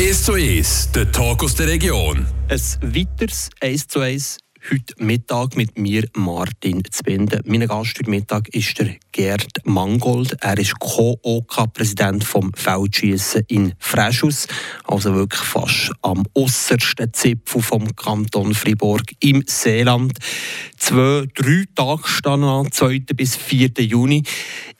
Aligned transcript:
1 0.00 0.24
zu 0.24 0.32
1, 0.32 0.92
der 0.92 1.12
Talk 1.12 1.44
aus 1.44 1.54
der 1.56 1.66
Region. 1.66 2.26
Ein 2.48 2.60
weiteres 2.80 3.50
1 3.60 3.86
zu 3.86 4.00
1 4.00 4.38
heute 4.70 4.94
Mittag 4.98 5.56
mit 5.56 5.78
mir, 5.78 6.04
Martin 6.14 6.82
Zbinden. 6.90 7.42
Mein 7.44 7.66
Gast 7.66 7.98
heute 7.98 8.10
Mittag 8.10 8.48
ist 8.54 8.78
der 8.78 8.94
Gerd 9.10 9.50
Mangold. 9.64 10.36
Er 10.40 10.58
ist 10.58 10.78
Co-OK-Präsident 10.78 12.22
vom 12.22 12.52
Feldschießen 12.54 13.42
in 13.48 13.74
Freschus, 13.78 14.46
also 14.84 15.14
wirklich 15.14 15.40
fast 15.40 15.92
am 16.02 16.24
äußersten 16.34 17.12
Zipfel 17.12 17.62
vom 17.62 17.96
Kanton 17.96 18.54
Fribourg 18.54 19.02
im 19.20 19.42
Seeland. 19.46 20.12
Zwei, 20.76 21.26
drei 21.34 21.64
Tage 21.74 22.06
stehen 22.06 22.44
an, 22.44 22.70
2. 22.70 23.00
bis 23.16 23.36
4. 23.36 23.70
Juni. 23.78 24.22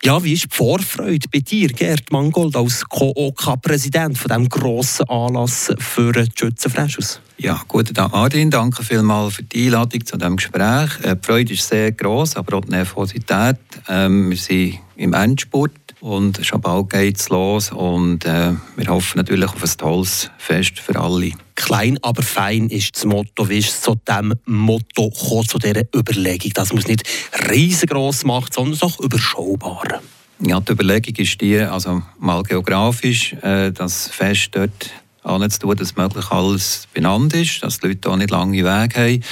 Ja, 0.04 0.22
wie 0.22 0.34
ist 0.34 0.44
die 0.44 0.56
Vorfreude 0.56 1.26
bei 1.32 1.40
dir, 1.40 1.68
Gerd 1.68 2.12
Mangold, 2.12 2.54
als 2.54 2.84
Co-OK-Präsident 2.88 4.16
von 4.16 4.28
diesem 4.28 4.48
grossen 4.48 5.08
Anlass 5.08 5.72
für 5.78 6.12
die 6.12 6.26
Schützen 6.36 6.70
Freschus? 6.70 7.20
Ja, 7.42 7.62
guten 7.68 7.94
Tag, 7.94 8.12
Adrian. 8.12 8.50
Danke 8.50 8.84
vielmals 8.84 9.36
für 9.36 9.42
die 9.42 9.64
Einladung 9.64 10.04
zu 10.04 10.18
diesem 10.18 10.36
Gespräch. 10.36 10.90
Äh, 11.02 11.16
die 11.16 11.26
Freude 11.26 11.54
ist 11.54 11.66
sehr 11.66 11.90
groß, 11.90 12.36
aber 12.36 12.58
auch 12.58 12.60
die 12.66 12.72
Nervosität. 12.72 13.56
Ähm, 13.88 14.28
wir 14.28 14.36
sind 14.36 14.80
im 14.96 15.14
Endspurt 15.14 15.72
und 16.00 16.44
schon 16.44 16.60
bald 16.60 16.90
geht 16.90 17.18
es 17.18 17.30
los. 17.30 17.72
Und 17.72 18.26
äh, 18.26 18.52
wir 18.76 18.86
hoffen 18.88 19.16
natürlich 19.16 19.48
auf 19.48 19.62
ein 19.62 19.78
tolles 19.78 20.30
Fest 20.36 20.80
für 20.80 21.00
alle. 21.00 21.32
Klein, 21.54 21.98
aber 22.02 22.20
fein 22.22 22.68
ist 22.68 22.96
das 22.96 23.06
Motto. 23.06 23.48
Wie 23.48 23.56
ist 23.56 23.84
zu 23.84 23.94
diesem 24.06 24.34
Motto 24.44 25.08
gekommen, 25.08 25.48
zu 25.48 25.58
dieser 25.58 25.84
Überlegung, 25.96 26.52
dass 26.52 26.74
man 26.74 26.82
es 26.82 26.88
nicht 26.88 27.04
riesengroß 27.48 28.26
macht, 28.26 28.52
sondern 28.52 28.78
auch 28.82 29.00
überschaubar? 29.00 30.02
Ja, 30.40 30.60
die 30.60 30.72
Überlegung 30.72 31.16
ist 31.16 31.40
die, 31.40 31.58
also 31.58 32.02
mal 32.18 32.42
geografisch, 32.42 33.32
äh, 33.40 33.72
das 33.72 34.08
Fest 34.08 34.50
dort 34.52 34.90
anzutun, 35.22 35.76
dass 35.76 35.96
möglich 35.96 36.30
alles 36.30 36.88
benannt 36.92 37.34
ist, 37.34 37.62
dass 37.62 37.78
die 37.78 37.88
Leute 37.88 38.10
auch 38.10 38.16
nicht 38.16 38.30
lange 38.30 38.64
Wege 38.64 39.00
haben. 39.00 39.22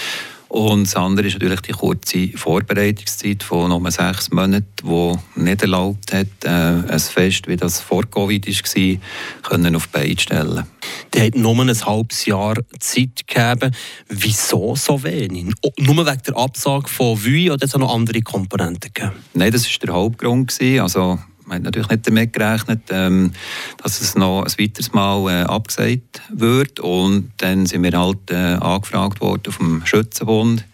Und 0.48 0.84
das 0.84 0.96
andere 0.96 1.26
ist 1.26 1.34
natürlich 1.34 1.60
die 1.60 1.72
kurze 1.72 2.28
Vorbereitungszeit 2.28 3.42
von 3.42 3.68
nur 3.68 3.90
sechs 3.90 4.30
Monaten, 4.30 4.64
die 4.82 5.42
nicht 5.42 5.62
erlaubt 5.62 6.12
hat, 6.14 6.26
äh, 6.44 6.48
ein 6.90 6.98
Fest, 6.98 7.48
wie 7.48 7.56
das 7.56 7.80
vor 7.80 8.04
Covid 8.06 8.46
war, 8.48 8.96
können 9.42 9.76
auf 9.76 9.88
die 9.88 9.92
Beine 9.92 10.18
stellen. 10.18 10.64
Die 11.12 11.20
hat 11.20 11.34
nur 11.34 11.60
ein 11.60 11.68
halbes 11.84 12.24
Jahr 12.24 12.56
Zeit 12.80 13.26
gegeben. 13.26 13.74
Wieso 14.08 14.74
so 14.74 15.02
wenig? 15.02 15.52
Nur 15.76 16.06
wegen 16.06 16.22
der 16.26 16.36
Absage 16.36 16.88
von 16.88 17.22
WÜI 17.22 17.50
oder 17.50 17.64
hat 17.64 17.74
es 17.74 17.76
noch 17.76 17.94
andere 17.94 18.22
Komponenten 18.22 18.90
gegeben? 18.94 19.16
Nein, 19.34 19.52
das 19.52 19.66
war 19.66 19.86
der 19.86 19.94
Hauptgrund. 19.94 20.56
Also 20.80 21.18
man 21.48 21.56
hat 21.56 21.62
natürlich 21.64 21.88
nicht 21.88 22.06
damit 22.06 22.32
gerechnet, 22.32 22.82
ähm, 22.90 23.32
dass 23.82 24.00
es 24.00 24.14
noch 24.14 24.42
ein 24.42 24.52
weiteres 24.58 24.92
Mal 24.92 25.30
äh, 25.30 25.42
abgesagt 25.44 26.20
wird. 26.30 26.78
Und 26.78 27.32
dann 27.38 27.66
sind 27.66 27.82
wir 27.82 27.98
halt 27.98 28.30
äh, 28.30 28.34
angefragt 28.60 29.20
worden 29.20 29.52
vom 29.52 29.84
Schützenbund, 29.84 30.64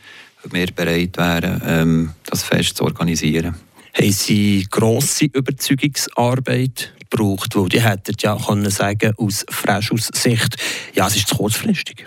ob 0.44 0.52
wir 0.52 0.66
bereit 0.66 1.16
wären, 1.16 1.62
ähm, 1.64 2.10
das 2.26 2.42
Fest 2.42 2.76
zu 2.76 2.84
organisieren. 2.84 3.54
Haben 3.96 4.12
Sie 4.12 4.66
grosse 4.68 5.26
Überzeugungsarbeit 5.26 6.92
gebraucht? 7.08 7.54
Weil 7.54 7.68
die 7.68 7.80
hätten 7.80 8.14
ja 8.18 8.36
können 8.36 8.70
sagen 8.70 9.12
aus 9.16 9.46
Freschus 9.48 10.10
Sicht, 10.12 10.56
ja, 10.94 11.06
es 11.06 11.16
ist 11.16 11.28
zu 11.28 11.36
kurzfristig. 11.36 12.04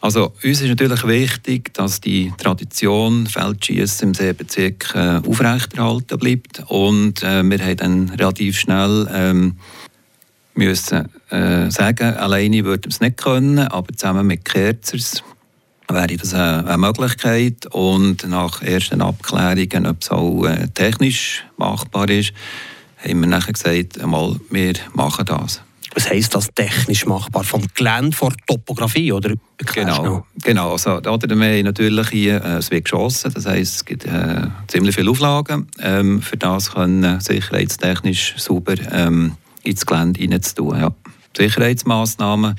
Also 0.00 0.32
uns 0.44 0.60
ist 0.60 0.68
natürlich 0.68 1.04
wichtig, 1.06 1.74
dass 1.74 2.00
die 2.00 2.32
Tradition 2.38 3.26
Feldschießen 3.26 4.08
im 4.08 4.14
Seebezirk 4.14 4.94
äh, 4.94 5.20
aufrechterhalten 5.26 6.18
bleibt 6.18 6.62
und 6.68 7.22
äh, 7.22 7.42
wir 7.42 7.58
haben 7.58 7.76
dann 7.76 8.08
relativ 8.10 8.58
schnell 8.58 9.08
ähm, 9.12 9.56
müssen 10.54 11.08
äh, 11.30 11.70
sagen, 11.70 12.14
alleine 12.14 12.64
würden 12.64 12.84
wir 12.84 12.90
es 12.90 13.00
nicht 13.00 13.16
können, 13.16 13.58
aber 13.58 13.92
zusammen 13.92 14.26
mit 14.26 14.44
Kerzers 14.44 15.22
wäre 15.88 16.16
das 16.16 16.34
eine, 16.34 16.68
eine 16.68 16.78
Möglichkeit 16.78 17.66
und 17.66 18.28
nach 18.28 18.62
ersten 18.62 19.00
Abklärungen, 19.00 19.86
ob 19.86 20.02
es 20.02 20.10
auch 20.10 20.44
äh, 20.44 20.68
technisch 20.74 21.44
machbar 21.56 22.08
ist, 22.08 22.32
haben 22.98 23.20
wir 23.20 23.28
nachher 23.28 23.52
gesagt, 23.52 24.00
einmal, 24.00 24.38
wir 24.50 24.74
machen 24.92 25.24
das. 25.24 25.62
Was 25.98 26.10
heisst 26.10 26.32
das 26.32 26.46
technisch 26.54 27.06
machbar? 27.06 27.42
Vom 27.42 27.66
Gelände, 27.74 28.16
von 28.16 28.28
der 28.28 28.46
Topografie? 28.46 29.10
Oder? 29.10 29.34
Genau, 29.74 30.24
genau. 30.44 30.70
Also, 30.70 30.98
oder 30.98 31.36
wir 31.36 31.58
haben 31.58 31.64
natürlich 31.64 32.08
hier, 32.10 32.36
äh, 32.36 32.58
es 32.58 32.70
wird 32.70 32.84
geschossen, 32.84 33.32
das 33.34 33.46
heisst, 33.46 33.74
es 33.74 33.84
gibt 33.84 34.04
äh, 34.04 34.46
ziemlich 34.68 34.94
viele 34.94 35.10
Auflagen. 35.10 35.66
Ähm, 35.80 36.22
für 36.22 36.36
das 36.36 36.70
können 36.70 37.18
sicherheitstechnisch 37.18 38.34
sauber 38.36 38.76
ähm, 38.92 39.32
ins 39.64 39.84
Gelände 39.84 40.20
reinzutun. 40.20 40.78
Ja. 40.78 40.94
Sicherheitsmaßnahmen, 41.36 42.54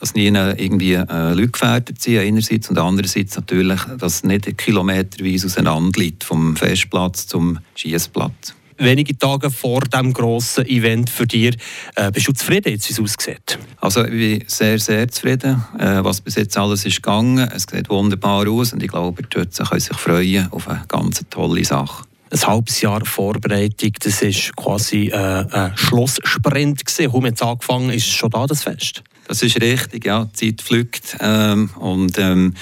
dass 0.00 0.14
nie 0.14 0.26
irgendwie 0.26 0.94
äh, 0.94 1.32
Leute 1.32 1.48
gefährdet 1.48 2.02
sind, 2.02 2.18
einerseits, 2.18 2.70
und 2.70 2.78
andererseits 2.78 3.36
natürlich, 3.36 3.82
dass 3.98 4.14
es 4.14 4.24
nicht 4.24 4.58
kilometerweise 4.58 5.46
auseinander 5.46 6.00
liegt, 6.00 6.24
vom 6.24 6.56
Festplatz 6.56 7.28
zum 7.28 7.60
Schießplatz 7.76 8.56
wenige 8.80 9.16
Tage 9.16 9.50
vor 9.50 9.80
dem 9.80 10.12
grossen 10.12 10.66
Event 10.66 11.10
für 11.10 11.26
dich. 11.26 11.56
Äh, 11.94 12.10
bist 12.10 12.28
du 12.28 12.32
zufrieden, 12.32 12.72
jetzt, 12.72 12.88
wie 12.88 12.92
es 12.92 13.00
aussieht? 13.00 13.58
Also 13.80 14.04
ich 14.04 14.10
bin 14.10 14.44
sehr, 14.46 14.78
sehr 14.78 15.08
zufrieden, 15.08 15.64
äh, 15.78 16.02
was 16.02 16.20
bis 16.20 16.34
jetzt 16.34 16.56
alles 16.56 16.84
ist 16.84 16.96
gegangen. 16.96 17.48
Es 17.54 17.66
sieht 17.70 17.88
wunderbar 17.88 18.48
aus 18.48 18.72
und 18.72 18.82
ich 18.82 18.90
glaube, 18.90 19.22
die 19.22 19.28
Schützen 19.32 19.66
können 19.66 19.80
sich 19.80 19.96
freuen 19.96 20.50
auf 20.50 20.68
eine 20.68 20.82
ganz 20.88 21.24
tolle 21.30 21.64
Sache 21.64 22.04
ein 22.32 22.46
halbes 22.46 22.80
Jahr 22.80 23.04
Vorbereitung, 23.04 23.92
das 24.00 24.22
war 24.22 24.52
quasi 24.54 25.08
äh, 25.08 25.44
ein 25.50 25.76
Schlusssprint. 25.76 26.86
Gewesen. 26.86 27.12
Haben 27.12 27.26
jetzt 27.26 27.42
angefangen, 27.42 27.90
ist 27.90 28.06
schon 28.06 28.30
da 28.30 28.46
das 28.46 28.62
Fest? 28.62 29.02
Das 29.26 29.42
ist 29.42 29.60
richtig, 29.60 30.06
ja, 30.06 30.28
die 30.40 30.54
Zeit 30.54 30.62
fliegt. 30.62 31.16
Ähm, 31.20 31.70
und 31.76 32.18
ähm, 32.18 32.54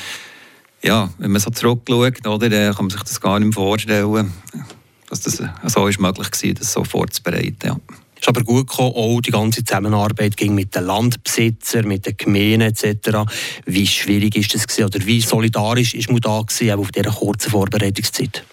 ja, 0.83 1.11
wenn 1.19 1.33
man 1.33 1.41
so 1.41 1.51
zurückschaut, 1.51 2.27
oder, 2.27 2.49
kann 2.73 2.87
man 2.87 2.91
sich 2.91 3.03
das 3.03 3.21
gar 3.21 3.39
nicht 3.41 3.55
vorstellen 3.55 4.33
dass 5.09 5.21
das 5.21 5.43
so 5.67 5.87
ist 5.87 6.01
möglich 6.01 6.29
war, 6.31 6.55
das 6.55 6.73
so 6.73 6.85
vorzubereiten. 6.85 7.67
Ja. 7.67 7.77
Es 8.15 8.23
ist 8.23 8.29
aber 8.29 8.43
gut 8.43 8.69
gekommen, 8.69 8.95
auch 8.97 9.21
die 9.21 9.31
ganze 9.31 9.65
Zusammenarbeit 9.65 10.37
ging 10.37 10.55
mit 10.55 10.75
den 10.75 10.85
Landbesitzern, 10.85 11.87
mit 11.87 12.05
den 12.05 12.17
Gemeinden 12.17 12.63
etc. 12.63 13.31
Wie 13.65 13.87
schwierig 13.87 14.35
ist 14.35 14.55
das 14.55 14.67
gewesen, 14.67 14.87
oder 14.87 15.07
wie 15.07 15.21
solidarisch 15.21 15.95
ist 15.95 16.11
man 16.11 16.21
da 16.21 16.41
gewesen, 16.41 16.73
auch 16.73 16.79
auf 16.81 16.91
dieser 16.91 17.13
kurzen 17.13 17.51
Vorbereitungszeit? 17.51 18.45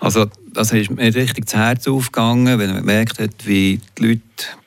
Also 0.00 0.26
das 0.52 0.72
ist 0.72 0.90
mir 0.90 1.14
richtig 1.14 1.46
das 1.46 1.54
Herz 1.54 1.86
aufgegangen, 1.86 2.58
wenn 2.58 2.70
man 2.70 2.80
gemerkt 2.80 3.20
hat, 3.20 3.30
wie 3.44 3.80
die 3.96 4.02
Leute 4.02 4.20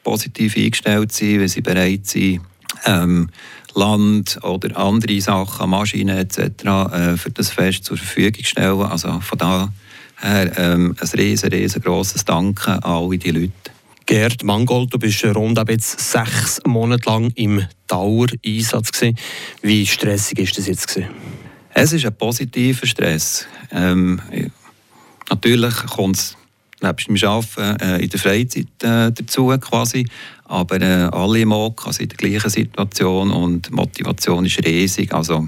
positiv 0.03 0.55
eingestellt 0.55 1.11
sind, 1.11 1.41
wie 1.41 1.47
sie 1.47 1.61
bereit 1.61 2.07
sind, 2.07 2.41
ähm, 2.85 3.29
Land 3.75 4.39
oder 4.43 4.77
andere 4.77 5.19
Sachen, 5.21 5.69
Maschinen 5.69 6.17
etc. 6.17 6.39
Äh, 6.65 7.17
für 7.17 7.31
das 7.31 7.51
Fest 7.51 7.83
zur 7.83 7.97
Verfügung 7.97 8.41
zu 8.41 8.45
stellen. 8.45 8.81
Also 8.81 9.19
von 9.19 9.37
da 9.37 9.69
her 10.21 10.51
ähm, 10.57 10.95
ein 10.99 11.07
riesen, 11.19 11.49
riesengroßes 11.49 12.25
Danke 12.25 12.71
an 12.71 12.83
alle 12.83 13.17
die 13.17 13.31
Leute. 13.31 13.51
Gerd 14.05 14.43
Mangold, 14.43 14.93
du 14.93 14.99
bist 14.99 15.23
rund 15.25 15.59
jetzt 15.69 15.99
sechs 15.99 16.61
Monate 16.65 17.09
lang 17.09 17.31
im 17.35 17.65
Dauereinsatz. 17.87 18.91
Gewesen. 18.91 19.17
Wie 19.61 19.85
stressig 19.85 20.39
ist 20.39 20.57
das 20.57 20.67
jetzt? 20.67 20.87
Gewesen? 20.87 21.09
Es 21.73 21.91
ist 21.91 22.05
ein 22.05 22.15
positiver 22.15 22.87
Stress. 22.87 23.45
Ähm, 23.71 24.21
natürlich 25.29 25.75
kommt 25.87 26.15
es 26.15 26.37
nebst 26.81 27.07
dem 27.07 27.17
Arbeiten 27.27 27.81
äh, 27.81 27.97
in 27.97 28.09
der 28.09 28.19
Freizeit 28.19 28.67
äh, 28.83 29.11
dazu 29.11 29.47
quasi, 29.59 30.07
aber 30.45 30.79
äh, 30.81 31.09
alle 31.11 31.41
im 31.41 31.51
OK 31.51 31.91
sind 31.91 32.13
in 32.13 32.17
der 32.17 32.17
gleichen 32.17 32.49
Situation 32.49 33.31
und 33.31 33.67
die 33.67 33.73
Motivation 33.73 34.45
ist 34.45 34.63
riesig. 34.65 35.13
Also 35.13 35.47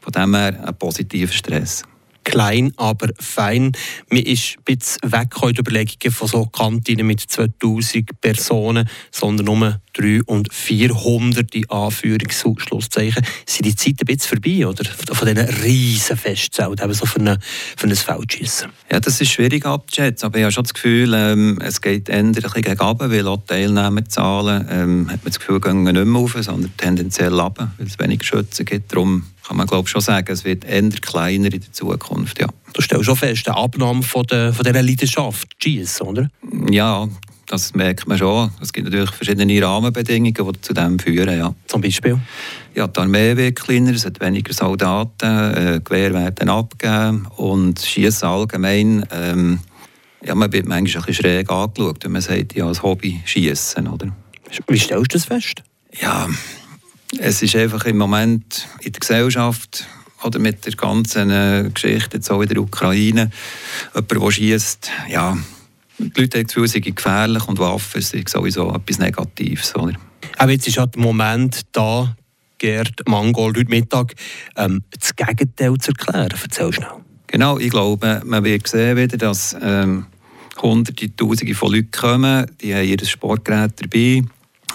von 0.00 0.12
dem 0.12 0.34
her 0.34 0.62
ein 0.66 0.74
positiver 0.76 1.32
Stress 1.32 1.84
klein, 2.24 2.72
aber 2.76 3.10
fein. 3.20 3.72
Man 4.10 4.22
ist 4.22 4.56
ein 4.58 4.64
bisschen 4.64 5.12
weg 5.12 5.34
von 5.34 5.54
Überlegungen 5.54 6.12
von 6.12 6.28
so 6.28 6.46
Kantinen 6.46 7.06
mit 7.06 7.20
2000 7.20 8.20
Personen, 8.20 8.88
sondern 9.10 9.46
nur 9.46 9.80
300 9.94 10.28
und 10.28 10.52
400 10.52 11.54
in 11.54 11.66
Anführungs- 11.66 12.44
und 12.44 12.60
Schlusszeichen. 12.60 13.24
Sind 13.46 13.66
die 13.66 13.76
Zeit 13.76 14.00
ein 14.00 14.06
bisschen 14.06 14.40
vorbei, 14.40 14.66
oder? 14.66 14.84
Von 14.84 15.28
diesen 15.28 15.48
riesen 15.62 16.16
Festzelt, 16.16 16.82
eben 16.82 16.94
so 16.94 17.06
für, 17.06 17.20
eine, 17.20 17.38
für 17.76 17.86
ein 17.86 17.94
Feldschiessen? 17.94 18.70
Ja, 18.90 19.00
das 19.00 19.20
ist 19.20 19.32
schwierig 19.32 19.64
abzuschätzen, 19.64 20.26
aber 20.26 20.38
ich 20.38 20.44
habe 20.44 20.52
schon 20.52 20.64
das 20.64 20.74
Gefühl, 20.74 21.14
ähm, 21.14 21.58
es 21.62 21.80
geht 21.80 22.08
eher 22.08 22.18
ein 22.18 22.32
bisschen 22.32 22.62
gegen 22.62 22.78
runter, 22.78 23.10
weil 23.10 23.26
auch 23.28 23.44
Teilnehmerzahlen, 23.46 24.66
ähm, 24.70 25.10
hat 25.10 25.22
man 25.22 25.32
das 25.32 25.38
Gefühl, 25.38 25.60
gehen 25.60 25.84
nicht 25.84 25.94
mehr 25.94 26.20
auf, 26.20 26.36
sondern 26.40 26.76
tendenziell 26.76 27.32
runter, 27.32 27.72
weil 27.78 27.86
es 27.86 27.98
weniger 27.98 28.24
Schützen 28.24 28.64
gibt. 28.64 28.92
Darum 28.92 29.24
kann 29.46 29.56
man 29.56 29.66
glaube 29.66 29.88
schon 29.88 30.00
sagen, 30.00 30.32
es 30.32 30.44
wird 30.44 30.64
eher 30.64 30.88
kleiner 30.90 31.52
in 31.52 31.60
der 31.60 31.72
Zukunft, 31.72 32.40
ja. 32.40 32.48
Du 32.72 32.82
stellst 32.82 33.04
schon 33.04 33.16
fest, 33.16 33.46
eine 33.48 33.56
Abnahme 33.56 34.02
von, 34.02 34.24
der, 34.24 34.52
von 34.52 34.64
dieser 34.64 34.82
Leidenschaft, 34.82 35.48
Schießen, 35.62 36.06
oder? 36.06 36.28
Ja, 36.70 37.08
das 37.46 37.74
merkt 37.74 38.08
man 38.08 38.18
schon. 38.18 38.50
Es 38.60 38.72
gibt 38.72 38.86
natürlich 38.86 39.10
verschiedene 39.10 39.62
Rahmenbedingungen, 39.62 40.34
die 40.34 40.60
zu 40.60 40.72
dem 40.72 40.98
führen. 40.98 41.38
Ja. 41.38 41.54
Zum 41.66 41.82
Beispiel? 41.82 42.18
Ja, 42.74 42.86
die 42.86 42.98
Armee 42.98 43.36
wird 43.36 43.60
kleiner, 43.60 43.92
es 43.92 44.06
hat 44.06 44.20
weniger 44.20 44.52
Soldaten, 44.52 45.26
äh, 45.26 45.80
Gewehr 45.84 46.14
werden 46.14 46.48
abgegeben 46.48 47.26
und 47.36 47.78
Schießen 47.80 48.26
allgemein. 48.26 49.06
Ähm, 49.12 49.60
ja, 50.24 50.34
man 50.34 50.52
wird 50.52 50.66
manchmal 50.66 51.02
ein 51.02 51.06
bisschen 51.06 51.24
schräg 51.24 51.50
angeschaut, 51.50 52.02
wenn 52.02 52.12
man 52.12 52.22
sagt, 52.22 52.54
ja, 52.54 52.66
als 52.66 52.82
Hobby 52.82 53.20
schießen, 53.26 53.86
oder? 53.86 54.08
Wie 54.68 54.78
stellst 54.78 55.12
du 55.12 55.18
das 55.18 55.26
fest? 55.26 55.62
Ja, 56.00 56.28
Es 57.18 57.42
ist 57.42 57.56
einfach 57.56 57.84
im 57.84 57.98
Moment 57.98 58.66
in 58.80 58.92
der 58.92 59.00
Gesellschaft 59.00 59.86
oder 60.22 60.38
mit 60.38 60.64
der 60.64 60.74
ganzen 60.74 61.30
äh, 61.30 61.70
Geschichte 61.72 62.16
jetzt 62.16 62.30
auch 62.30 62.40
in 62.40 62.48
der 62.48 62.58
Ukraine, 62.58 63.30
jemand, 63.94 64.10
der 64.10 64.30
schießt, 64.30 64.90
ja, 65.10 65.36
die 65.98 66.20
Leute 66.20 66.38
haben 66.38 66.46
das 66.46 66.54
Gefühl, 66.54 66.64
es 66.64 66.72
sei 66.72 66.80
gefährlich 66.80 67.46
und 67.46 67.58
Waffen 67.58 68.00
sind 68.00 68.28
sowieso 68.28 68.72
etwas 68.74 68.98
Negatives. 68.98 69.74
Oder? 69.76 69.94
Aber 70.38 70.50
jetzt 70.50 70.66
ist 70.66 70.78
halt 70.78 70.94
der 70.94 71.02
Moment 71.02 71.62
da, 71.72 72.16
Gerd 72.58 73.06
Mangold, 73.06 73.58
heute 73.58 73.70
Mittag, 73.70 74.14
ähm, 74.56 74.82
das 74.98 75.14
Gegenteil 75.14 75.76
zu 75.78 75.90
erklären. 75.90 76.30
Erzähl 76.42 76.72
schnell. 76.72 76.88
Genau, 77.26 77.58
ich 77.58 77.70
glaube, 77.70 78.22
man 78.24 78.44
wird 78.44 78.66
sehen 78.66 78.96
wieder, 78.96 79.16
dass 79.16 79.56
ähm, 79.60 80.06
Hunderte, 80.62 81.14
Tausende 81.14 81.54
von 81.54 81.72
Leuten 81.72 81.90
kommen, 81.90 82.46
die 82.60 82.74
haben 82.74 82.86
ihr 82.86 83.04
Sportgerät 83.04 83.72
dabei. 83.76 84.22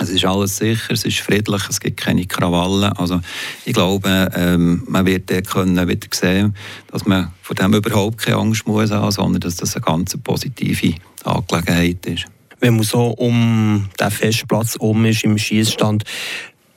Es 0.01 0.10
ist 0.10 0.24
alles 0.24 0.57
sicher, 0.57 0.94
es 0.94 1.04
ist 1.04 1.19
friedlich, 1.19 1.62
es 1.69 1.80
gibt 1.80 1.98
keine 1.98 2.25
Krawallen. 2.25 2.94
Also 2.94 3.19
ich 3.66 3.74
glaube, 3.74 4.30
ähm, 4.34 4.84
man 4.88 5.06
wird 5.06 5.30
können 5.48 5.88
wieder 5.88 6.07
sehen, 6.13 6.56
dass 6.92 7.06
man 7.06 7.34
von 7.42 7.56
dem 7.57 7.74
überhaupt 7.74 8.19
keine 8.19 8.38
Angst 8.38 8.66
muss 8.66 8.92
haben, 8.92 9.12
sondern 9.12 9.42
dass 9.42 9.57
das 9.57 9.75
eine 9.75 9.84
ganz 9.84 10.18
positive 10.18 10.96
Angelegenheit 11.25 12.06
ist. 12.06 12.25
Wenn 12.62 12.75
man 12.75 12.84
so 12.84 13.07
um 13.07 13.90
den 14.00 14.12
Festplatz 14.12 14.78
um 14.78 15.04
ist 15.06 15.24
im 15.25 15.38
Schießstand, 15.38 16.04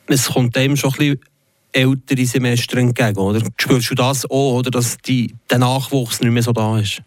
es 0.07 0.27
kommt 0.27 0.57
einem 0.57 0.77
schon 0.77 0.91
ein 0.91 0.97
bisschen 0.97 1.21
ältere 1.73 2.27
Semester 2.27 2.77
entgegen, 2.79 3.19
oder? 3.19 3.41
Spürst 3.57 3.91
du 3.91 3.95
das 3.95 4.27
auch, 4.27 4.59
oder 4.59 4.71
dass 4.71 4.99
die, 4.99 5.35
der 5.51 5.59
Nachwuchs 5.59 6.21
nicht 6.21 6.33
mehr 6.33 6.43
so 6.43 6.53
da 6.53 6.79
ist? 6.79 7.03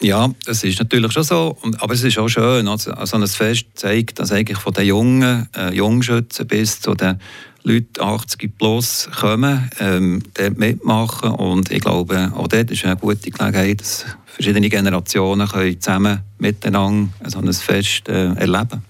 Ja, 0.00 0.30
das 0.44 0.62
ist 0.62 0.78
natürlich 0.78 1.12
schon 1.12 1.24
so, 1.24 1.56
aber 1.78 1.94
es 1.94 2.04
ist 2.04 2.18
auch 2.18 2.28
schön. 2.28 2.68
Also, 2.68 2.92
also 2.92 3.16
ein 3.16 3.26
Fest 3.26 3.66
zeigt, 3.74 4.20
dass 4.20 4.30
eigentlich 4.30 4.58
von 4.58 4.72
den 4.72 4.86
jungen 4.86 5.48
äh, 5.56 5.74
Jungschützen 5.74 6.46
bis 6.46 6.80
zu 6.80 6.94
den 6.94 7.18
Leuten 7.64 8.00
80 8.00 8.56
plus 8.56 9.08
kommen, 9.18 9.68
ähm, 9.80 10.22
dort 10.34 10.56
mitmachen 10.56 11.32
und 11.32 11.72
ich 11.72 11.80
glaube, 11.80 12.32
auch 12.34 12.46
dort 12.46 12.70
ist 12.70 12.84
eine 12.84 12.96
gute 12.96 13.30
Gelegenheit, 13.30 13.80
dass 13.80 14.06
verschiedene 14.24 14.68
Generationen 14.68 15.48
können 15.48 15.80
zusammen 15.80 16.20
miteinander 16.38 17.10
so 17.26 17.40
ein 17.40 17.52
Fest 17.52 18.08
äh, 18.08 18.34
erleben 18.34 18.82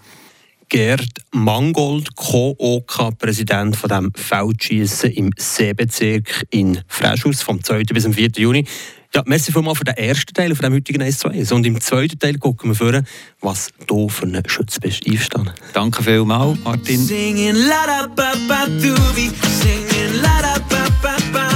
Gerd 0.68 1.08
Mangold, 1.32 2.14
Co-OK-Präsident 2.14 3.74
von 3.74 3.88
dem 3.88 4.12
Feldschießen 4.14 5.10
im 5.12 5.30
Seebezirk 5.38 6.44
in 6.50 6.82
Freischhaus 6.86 7.40
vom 7.40 7.64
2. 7.64 7.84
bis 7.84 8.02
zum 8.02 8.12
4. 8.12 8.28
Juni. 8.36 8.66
Ja, 9.14 9.22
merci 9.24 9.52
vielmals 9.52 9.78
für 9.78 9.84
den 9.84 9.96
ersten 9.96 10.34
Teil 10.34 10.54
von 10.54 10.64
dem 10.64 10.74
heutigen 10.74 11.02
1 11.02 11.18
2 11.20 11.54
Und 11.54 11.66
im 11.66 11.80
zweiten 11.80 12.18
Teil 12.18 12.36
gucken 12.36 12.70
wir 12.70 12.74
vor, 12.74 13.02
was 13.40 13.70
du 13.86 14.08
für 14.08 14.26
ein 14.26 14.42
Schütz 14.46 14.78
bist. 14.78 15.06
Einverstanden? 15.06 15.52
Danke 15.72 16.02
vielmals, 16.02 16.58
Martin. 16.62 17.00
Singing 17.04 17.54
la 17.54 17.86
da 17.86 18.06
ba 18.06 18.32
ba 18.46 18.66
doobie, 18.66 19.30
singing 19.62 20.20
la 20.22 20.42
da 20.42 20.58
ba 20.68 20.84
ba 21.02 21.16
ba, 21.32 21.48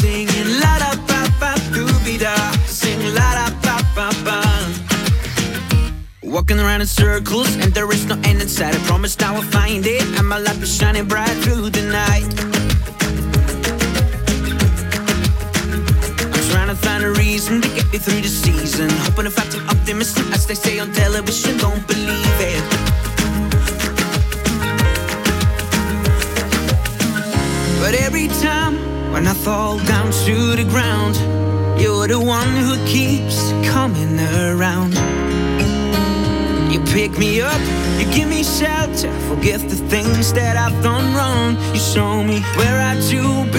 singing 0.00 0.60
la 0.60 0.78
da 0.78 0.92
ba 1.06 1.24
ba 1.40 1.54
doobie 1.74 2.18
da, 2.18 2.34
sing 2.68 3.00
la 3.14 3.34
da 3.34 3.50
ba 3.62 3.78
ba 3.94 4.10
ba. 4.24 4.42
Walking 6.22 6.58
around 6.60 6.82
in 6.82 6.86
circles 6.86 7.56
and 7.56 7.72
there 7.74 7.90
is 7.90 8.04
no 8.06 8.16
end 8.24 8.42
inside. 8.42 8.74
I 8.74 8.78
promise 8.86 9.18
now 9.18 9.34
I'll 9.34 9.42
find 9.50 9.84
it 9.86 10.02
and 10.18 10.28
my 10.28 10.38
light 10.38 10.62
is 10.62 10.76
shining 10.76 11.06
bright 11.06 11.36
through 11.42 11.70
the 11.70 11.82
night. 11.90 12.61
To 16.74 16.78
find 16.78 17.04
a 17.04 17.10
reason 17.12 17.60
to 17.60 17.68
get 17.68 17.90
me 17.92 17.98
through 17.98 18.22
the 18.22 18.28
season. 18.28 18.88
Hoping 19.04 19.24
to 19.24 19.30
find 19.30 19.52
some 19.52 19.68
optimism 19.68 20.32
as 20.32 20.46
they 20.46 20.54
say 20.54 20.78
on 20.78 20.90
television. 20.92 21.58
Don't 21.58 21.86
believe 21.86 22.38
it. 22.40 22.64
But 27.80 27.94
every 27.94 28.28
time 28.40 28.74
when 29.12 29.26
I 29.26 29.34
fall 29.34 29.78
down 29.80 30.12
to 30.24 30.56
the 30.56 30.64
ground, 30.64 31.16
you're 31.78 32.08
the 32.08 32.20
one 32.20 32.52
who 32.64 32.74
keeps 32.86 33.50
coming 33.68 34.18
around. 34.48 34.94
You 36.72 36.80
pick 36.96 37.18
me 37.18 37.42
up, 37.42 37.60
you 37.98 38.06
give 38.14 38.28
me 38.30 38.42
shelter, 38.42 39.12
forget 39.28 39.60
the 39.60 39.76
things 39.92 40.32
that 40.32 40.56
I've 40.56 40.82
done 40.82 41.14
wrong. 41.14 41.56
You 41.74 41.80
show 41.80 42.22
me 42.22 42.40
where 42.56 42.80
I 42.80 42.94
do 43.10 43.51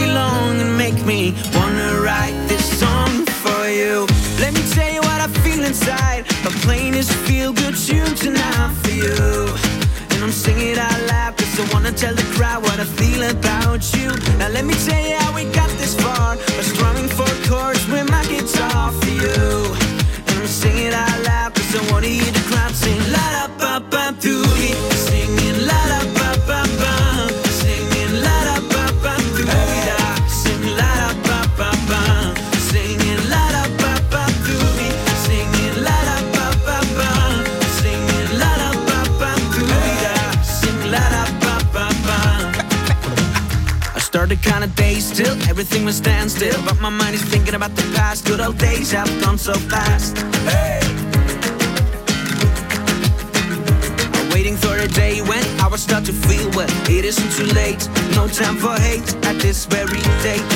still, 45.13 45.35
everything 45.49 45.85
was 45.85 45.97
standstill 45.97 46.59
But 46.65 46.79
my 46.81 46.89
mind 46.89 47.15
is 47.15 47.23
thinking 47.23 47.53
about 47.53 47.75
the 47.75 47.83
past 47.95 48.25
Good 48.25 48.41
old 48.41 48.57
days 48.57 48.91
have 48.91 49.09
gone 49.21 49.37
so 49.37 49.53
fast 49.53 50.17
Hey! 50.49 50.79
Waiting 54.33 54.57
for 54.57 54.75
a 54.77 54.87
day 54.87 55.21
when 55.21 55.43
I 55.61 55.67
will 55.67 55.77
start 55.77 56.05
to 56.05 56.13
feel 56.13 56.49
well. 56.51 56.69
It 56.89 57.05
isn't 57.05 57.31
too 57.37 57.53
late, 57.53 57.87
no 58.15 58.27
time 58.27 58.57
for 58.57 58.75
hate 58.81 59.15
at 59.25 59.37
this 59.39 59.65
very 59.65 60.01
date. 60.25 60.53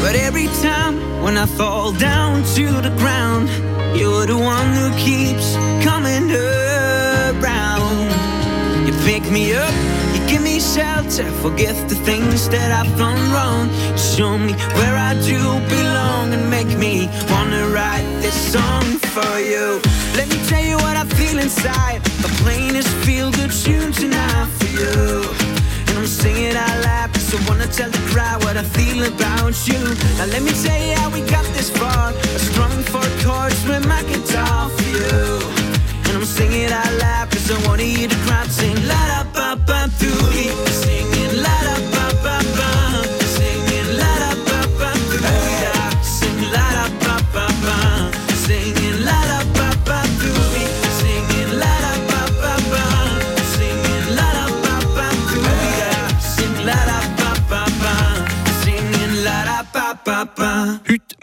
But 0.00 0.14
every 0.14 0.46
time 0.62 0.94
when 1.20 1.36
I 1.36 1.46
fall 1.46 1.92
down 1.92 2.44
to 2.54 2.66
the 2.80 2.94
ground, 2.96 3.48
you're 3.98 4.26
the 4.26 4.38
one 4.38 4.68
who 4.72 4.88
keeps 4.96 5.56
coming 5.84 6.30
around. 6.30 6.69
You 9.20 9.26
pick 9.26 9.32
me 9.32 9.54
up, 9.54 9.74
you 10.14 10.26
give 10.28 10.42
me 10.42 10.60
shelter, 10.60 11.30
forget 11.42 11.74
the 11.88 11.94
things 11.94 12.48
that 12.48 12.72
I've 12.72 12.96
done 12.96 13.20
wrong. 13.32 13.68
You 13.92 13.98
Show 13.98 14.38
me 14.38 14.52
where 14.78 14.96
I 14.96 15.14
do 15.22 15.38
belong 15.68 16.32
and 16.32 16.48
make 16.50 16.78
me 16.78 17.08
wanna 17.28 17.68
write 17.68 18.06
this 18.22 18.34
song 18.52 18.84
for 19.14 19.38
you. 19.38 19.80
Let 20.16 20.28
me 20.28 20.38
tell 20.48 20.64
you 20.64 20.76
what 20.76 20.96
I 20.96 21.04
feel 21.04 21.38
inside. 21.38 22.02
The 22.22 22.32
plainest 22.42 22.88
feel 23.04 23.30
good 23.32 23.52
tune 23.52 23.92
tonight 23.92 24.48
for 24.58 24.70
you. 24.80 25.24
And 25.88 25.98
I'm 25.98 26.06
singing 26.06 26.56
out 26.56 26.84
loud 26.84 27.10
I 27.32 27.48
wanna 27.48 27.66
tell 27.68 27.88
the 27.88 28.04
crowd 28.10 28.42
what 28.42 28.56
I 28.56 28.64
feel 28.64 29.04
about 29.06 29.54
you. 29.68 29.78
Now 30.18 30.26
let 30.26 30.42
me 30.42 30.50
tell 30.50 30.80
you 30.82 30.94
how 30.94 31.10
we 31.10 31.20
got 31.30 31.44
this 31.54 31.70
far. 31.70 32.10
I 32.10 32.38
strung 32.38 32.82
four 32.90 33.06
chords 33.22 33.62
with 33.68 33.86
my 33.86 34.02
guitar 34.02 34.68
for 34.68 34.88
you. 34.98 35.38
And 36.06 36.18
I'm 36.18 36.24
singing 36.24 36.72
out 36.72 36.92
loud 36.98 37.30
cause 37.30 37.48
I 37.52 37.68
wanna 37.68 37.84
hear 37.84 38.08
the 38.08 38.19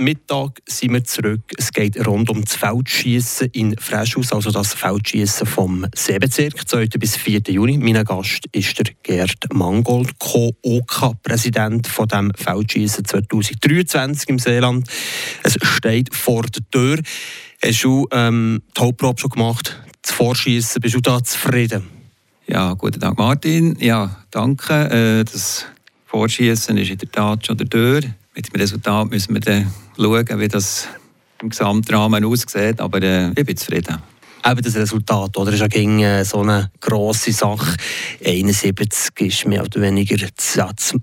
Mittag 0.08 0.62
sind 0.66 0.94
wir 0.94 1.04
zurück. 1.04 1.42
Es 1.58 1.74
geht 1.74 2.08
rund 2.08 2.30
um 2.30 2.42
das 2.42 2.56
Feldschießen 2.56 3.50
in 3.52 3.76
Freischhaus, 3.78 4.32
also 4.32 4.52
das 4.52 4.74
Feldschießen 4.74 5.46
vom 5.46 5.86
Seebezirk, 5.94 6.66
2. 6.66 6.86
bis 6.98 7.18
4. 7.18 7.42
Juni. 7.50 7.78
Mein 7.78 8.06
Gast 8.06 8.46
ist 8.54 8.80
der 8.80 8.86
Gerd 9.04 9.36
Mangold, 9.52 10.18
Co-OK-Präsident 10.18 11.88
von 11.88 12.08
dem 12.08 12.32
Feldschießen 12.34 13.04
2023 13.04 14.30
im 14.30 14.40
Seeland. 14.40 14.88
Es 15.44 15.58
steht 15.62 16.16
vor 16.16 16.44
der 16.44 16.64
Tür. 16.72 17.02
Hast 17.62 17.84
du 17.84 18.08
ähm, 18.12 18.62
die 18.78 18.82
Hauptprobe 18.82 19.20
schon 19.20 19.32
gemacht? 19.32 19.78
Das 20.04 20.14
Vorschießen, 20.14 20.82
bist 20.82 20.96
du 20.96 21.02
da 21.02 21.22
zufrieden? 21.22 21.84
Ja, 22.48 22.76
guten 22.76 23.02
Tag 23.02 23.18
Martin. 23.18 23.76
Ja, 23.82 24.24
danke. 24.32 24.74
Äh, 24.74 25.26
das 25.26 25.66
Vorschießen 26.06 26.78
ist 26.78 26.92
in 26.92 26.98
der 26.98 27.12
Tat 27.12 27.46
schon 27.46 27.58
der 27.58 27.68
Tür. 27.68 28.02
Mit 28.34 28.54
dem 28.54 28.62
Resultat 28.62 29.10
müssen 29.10 29.34
wir 29.34 29.42
dann 29.42 29.70
schauen, 30.04 30.40
wie 30.40 30.48
das 30.48 30.88
im 31.42 31.50
Gesamtrahmen 31.50 32.26
aussieht. 32.26 32.80
Aber 32.80 33.02
äh, 33.02 33.30
ich 33.30 33.46
bin 33.46 33.58
zufrieden. 33.58 33.98
Eben 34.46 34.62
das 34.62 34.76
Resultat, 34.76 35.36
oder? 35.38 35.46
Das 35.46 35.56
ist 35.56 35.62
ja 35.62 35.68
gegen 35.68 36.00
äh, 36.00 36.24
so 36.24 36.42
eine 36.42 36.72
grosse 36.80 37.32
Sache. 37.32 37.76
71 38.26 39.12
ist 39.20 39.46
mehr 39.46 39.64
oder 39.64 39.82
weniger 39.82 40.16
das, 40.18 40.94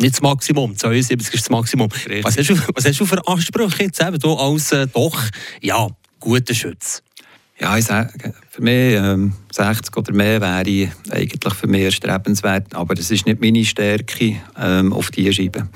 nicht 0.00 0.14
das 0.14 0.22
Maximum, 0.22 0.76
72 0.76 1.34
ist 1.34 1.44
das 1.44 1.50
Maximum. 1.50 1.88
Was 2.22 2.38
hast, 2.38 2.50
du, 2.50 2.56
was 2.74 2.84
hast 2.84 3.00
du 3.00 3.06
für 3.06 3.26
Ansprüche 3.26 3.84
jetzt 3.84 4.00
eben, 4.00 4.18
du 4.18 4.32
als 4.34 4.72
äh, 4.72 4.86
doch, 4.86 5.20
ja, 5.60 5.88
guter 6.20 6.54
Schütz? 6.54 7.02
Ja, 7.60 7.76
ich 7.76 7.84
sage, 7.84 8.32
für 8.48 8.62
mich 8.62 8.94
ähm, 8.94 9.32
60 9.50 9.96
oder 9.96 10.12
mehr 10.12 10.40
wäre 10.40 10.92
eigentlich 11.10 11.54
für 11.54 11.66
mich 11.66 11.82
erstrebenswert, 11.82 12.72
aber 12.74 12.94
das 12.94 13.10
ist 13.10 13.26
nicht 13.26 13.40
meine 13.40 13.64
Stärke 13.64 14.36
ähm, 14.56 14.92
auf 14.92 15.10
die 15.10 15.32
Scheibe. 15.32 15.68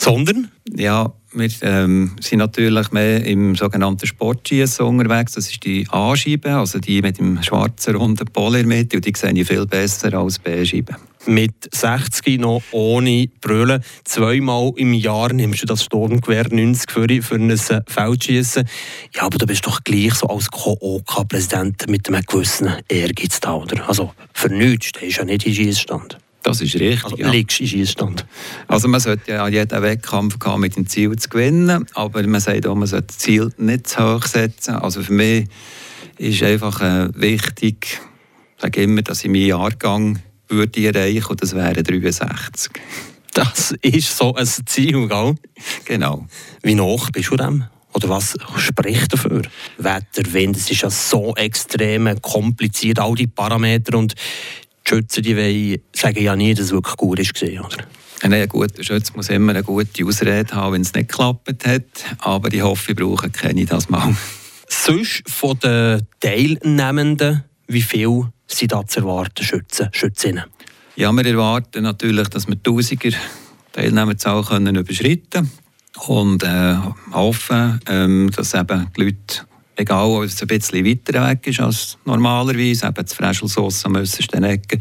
Sondern? 0.00 0.50
Ja, 0.74 1.12
wir 1.32 1.50
ähm, 1.60 2.16
sind 2.20 2.38
natürlich 2.38 2.90
mehr 2.90 3.22
im 3.26 3.54
sogenannten 3.54 4.06
Sportschießen 4.06 4.84
unterwegs. 4.84 5.34
Das 5.34 5.50
ist 5.50 5.62
die 5.62 5.86
A-Scheibe, 5.90 6.54
also 6.54 6.78
die 6.78 7.02
mit 7.02 7.18
dem 7.18 7.42
schwarzen 7.42 7.96
runden 7.96 8.26
mit. 8.66 8.94
Und 8.94 9.04
die 9.04 9.12
sehe 9.14 9.32
ich 9.32 9.46
viel 9.46 9.66
besser 9.66 10.14
als 10.14 10.38
B-Scheibe. 10.38 10.96
Mit 11.26 11.68
60 11.70 12.40
noch 12.40 12.62
ohne 12.70 13.28
Brüllen. 13.42 13.84
Zweimal 14.04 14.72
im 14.76 14.94
Jahr 14.94 15.34
nimmst 15.34 15.62
du 15.62 15.66
das 15.66 15.84
Sturmgewehr 15.84 16.48
90 16.50 16.90
für, 16.90 17.06
für 17.22 17.34
ein 17.34 17.54
Feldschießen. 17.86 18.66
Ja, 19.14 19.24
aber 19.24 19.36
du 19.36 19.46
bist 19.46 19.66
doch 19.66 19.84
gleich 19.84 20.14
so 20.14 20.28
als 20.28 20.50
Co-OK-Präsident 20.50 21.90
mit 21.90 22.08
einem 22.08 22.22
gewissen 22.22 22.70
Ehrgeiz 22.88 23.38
da, 23.38 23.52
oder? 23.52 23.86
Also 23.86 24.14
für 24.32 24.48
nichts 24.48 24.86
stehst 24.86 25.18
du 25.18 25.20
ja 25.20 25.24
nicht 25.26 25.46
in 25.46 25.54
Schießstand. 25.54 26.16
Das 26.42 26.60
ist 26.60 26.74
richtig. 26.74 27.04
Also, 27.04 27.16
ja. 27.16 27.30
liegst 27.30 27.60
in 27.60 27.66
Schießstand. 27.66 28.24
Also 28.66 28.88
man 28.88 29.00
sollte 29.00 29.32
ja 29.32 29.46
jeden 29.48 29.82
Wettkampf 29.82 30.36
haben 30.44 30.60
mit 30.60 30.76
dem 30.76 30.86
Ziel 30.86 31.14
zu 31.16 31.28
gewinnen, 31.28 31.86
aber 31.94 32.26
man 32.26 32.40
sagt 32.40 32.66
auch, 32.66 32.74
man 32.74 32.88
sollte 32.88 33.08
das 33.08 33.18
Ziel 33.18 33.52
nicht 33.58 33.88
zu 33.88 33.98
hoch 33.98 34.26
setzen. 34.26 34.76
Also 34.76 35.02
für 35.02 35.12
mich 35.12 35.48
ist 36.18 36.42
einfach 36.42 36.80
äh, 36.80 37.08
wichtig, 37.14 38.00
ich 38.56 38.62
sage 38.62 38.82
immer, 38.82 39.02
dass 39.02 39.24
ich 39.24 39.30
meinen 39.30 39.46
Jahrgang 39.46 40.18
würde 40.48 40.86
erreichen 40.86 41.26
und 41.26 41.42
das 41.42 41.54
wäre 41.54 41.82
63. 41.82 42.72
Das 43.32 43.74
ist 43.82 44.16
so 44.16 44.34
ein 44.34 44.46
Ziel, 44.66 45.08
gell? 45.08 45.34
Genau. 45.84 46.26
Wie 46.62 46.78
hoch 46.78 47.10
bist 47.10 47.30
du 47.30 47.36
dem? 47.36 47.64
Oder 47.92 48.08
was 48.08 48.36
spricht 48.58 49.12
dafür? 49.12 49.42
Wetter, 49.78 50.32
Wind, 50.32 50.56
es 50.56 50.70
ist 50.70 50.82
ja 50.82 50.90
so 50.90 51.34
extrem 51.36 52.20
kompliziert, 52.20 52.98
all 52.98 53.14
die 53.14 53.26
Parameter 53.26 53.98
und 53.98 54.14
die 54.90 54.96
Schützen 54.96 55.22
die 55.22 55.36
wollen, 55.36 55.78
sagen 55.94 56.22
ja 56.22 56.34
nie, 56.34 56.54
dass 56.54 56.66
es 56.66 56.72
wirklich 56.72 56.96
gut 56.96 57.18
war. 57.18 57.66
Oder? 57.66 57.84
Ein 58.22 58.48
guter 58.48 58.82
Schütze 58.82 59.12
muss 59.14 59.28
immer 59.28 59.52
eine 59.52 59.62
gute 59.62 60.04
Ausrede 60.04 60.54
haben, 60.54 60.74
wenn 60.74 60.82
es 60.82 60.92
nicht 60.92 61.08
geklappt 61.08 61.66
hat. 61.66 61.84
Aber 62.18 62.52
ich 62.52 62.62
hoffe, 62.62 62.92
ich 62.92 62.98
brauche 62.98 63.30
keine 63.30 63.64
das 63.64 63.88
mal. 63.88 64.14
Sonst 64.68 65.22
von 65.26 65.58
den 65.58 66.06
Teilnehmenden, 66.20 67.44
wie 67.66 67.82
viel 67.82 68.26
sind 68.46 68.72
da 68.72 68.86
zu 68.86 69.00
erwarten, 69.00 69.42
Schützen, 69.44 69.88
Schützinnen? 69.92 70.44
Ja, 70.96 71.12
wir 71.12 71.24
erwarten 71.24 71.82
natürlich, 71.82 72.28
dass 72.28 72.46
wir 72.46 72.62
Tausiger 72.62 73.16
Teilnehmerzahl 73.72 74.42
können 74.44 74.76
überschreiten 74.76 75.30
können 75.30 75.50
und 76.06 76.42
äh, 76.42 76.76
hoffen, 77.12 77.80
ähm, 77.88 78.30
dass 78.34 78.54
eben 78.54 78.86
die 78.96 79.04
Leute 79.04 79.46
egal 79.80 80.06
ob 80.06 80.24
es 80.24 80.40
ein 80.40 80.48
bisschen 80.48 80.84
weiter 80.84 81.28
weg 81.28 81.46
ist 81.46 81.60
als 81.60 81.98
normalerweise, 82.04 82.86
eben 82.86 82.94
das 82.94 83.14
Freschelsauce 83.14 83.84
am 83.86 83.96
äußersten 83.96 84.44
Ecke, 84.44 84.78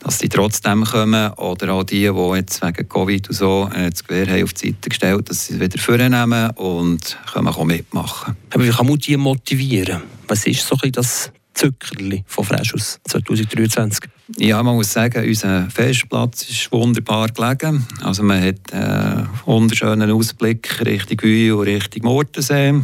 dass 0.00 0.18
die 0.18 0.28
trotzdem 0.28 0.84
kommen 0.84 1.32
oder 1.32 1.72
auch 1.72 1.84
die, 1.84 2.08
die 2.08 2.36
jetzt 2.36 2.62
wegen 2.62 2.88
Covid 2.88 3.28
und 3.28 3.34
so 3.34 3.70
äh, 3.74 3.90
das 3.90 4.04
Gewehr 4.04 4.26
haben 4.26 4.44
auf 4.44 4.52
die 4.52 4.68
Seite 4.68 4.88
gestellt 4.88 5.28
dass 5.28 5.46
sie 5.46 5.54
es 5.54 5.60
wieder 5.60 5.78
vornehmen 5.78 6.50
und 6.50 7.18
können 7.32 7.48
auch 7.48 7.64
mitmachen. 7.64 8.36
Aber 8.52 8.64
wie 8.64 8.70
kann 8.70 8.86
man 8.86 8.98
die 8.98 9.16
motivieren? 9.16 10.02
Was 10.28 10.46
ist 10.46 10.66
so 10.66 10.76
ein 10.82 10.92
das 10.92 11.32
Zückerli 11.54 12.24
von 12.26 12.44
Freschus 12.44 13.00
2023? 13.04 14.10
Ja, 14.38 14.62
man 14.62 14.74
muss 14.74 14.92
sagen, 14.92 15.26
unser 15.26 15.70
Festplatz 15.70 16.48
ist 16.48 16.72
wunderbar 16.72 17.28
gelegen. 17.28 17.86
Also 18.02 18.22
man 18.22 18.42
hat 18.42 18.72
einen 18.72 19.26
äh, 19.26 19.46
wunderschönen 19.46 20.10
Ausblick 20.10 20.84
Richtung 20.84 21.18
Güe 21.18 21.54
und 21.54 21.66
Richtung 21.66 22.04
Mortensee. 22.04 22.74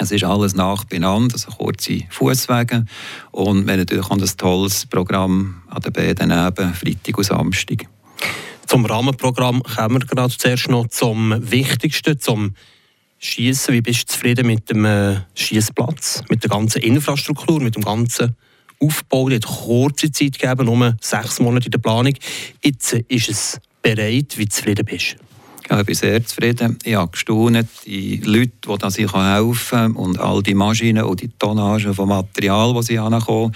Es 0.00 0.12
ist 0.12 0.24
alles 0.24 0.54
nach 0.54 0.84
benannt, 0.84 1.32
also 1.32 1.50
kurze 1.50 2.02
Fußwege. 2.10 2.84
Und 3.32 3.66
wir 3.66 3.72
haben 3.72 3.80
natürlich 3.80 4.04
auch 4.04 4.10
ein 4.10 4.24
tolles 4.36 4.86
Programm 4.86 5.62
an 5.68 5.82
den 5.82 5.92
beiden 5.92 6.28
Neben, 6.28 6.74
Freitag 6.74 7.18
und 7.18 7.24
Samstag. 7.24 7.88
Zum 8.66 8.84
Rahmenprogramm 8.84 9.62
kommen 9.62 10.02
wir 10.02 10.06
gerade 10.06 10.36
zuerst 10.36 10.68
noch 10.68 10.88
zum 10.88 11.34
Wichtigsten, 11.50 12.20
zum 12.20 12.54
Schießen. 13.18 13.74
Wie 13.74 13.80
bist 13.80 14.02
du 14.02 14.12
zufrieden 14.12 14.46
mit 14.46 14.70
dem 14.70 14.84
äh, 14.84 15.16
Schießplatz, 15.34 16.22
mit 16.28 16.42
der 16.44 16.50
ganzen 16.50 16.82
Infrastruktur, 16.82 17.60
mit 17.60 17.74
dem 17.74 17.82
ganzen 17.82 18.36
Aufbau? 18.80 19.28
Es 19.28 19.36
hat 19.36 19.46
kurze 19.46 20.12
Zeit 20.12 20.38
gegeben, 20.38 20.66
nur 20.66 20.96
sechs 21.00 21.40
Monate 21.40 21.66
in 21.66 21.72
der 21.72 21.78
Planung. 21.78 22.14
Jetzt 22.62 22.92
ist 22.92 23.28
es 23.28 23.60
bereit. 23.82 24.36
Wie 24.36 24.48
zufrieden 24.48 24.84
bist 24.84 25.16
du? 25.18 25.27
Ich 25.70 25.84
bin 25.84 25.94
sehr 25.94 26.24
zufrieden. 26.24 26.78
Ich 26.82 26.94
habe 26.94 27.10
gestaunt, 27.10 27.68
die 27.84 28.22
Leute, 28.24 28.52
die 28.66 28.78
da 28.78 28.90
sich 28.90 29.12
helfen 29.12 29.68
können 29.68 29.96
und 29.96 30.18
all 30.18 30.42
die 30.42 30.54
Maschinen 30.54 31.04
und 31.04 31.20
die 31.20 31.28
Tonnage 31.28 31.92
von 31.92 32.08
Material, 32.08 32.72
die 32.74 32.82
sie 32.82 32.98
ankommen, 32.98 33.54